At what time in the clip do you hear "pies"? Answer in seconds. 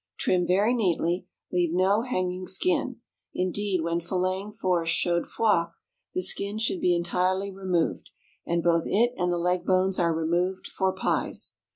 10.91-11.57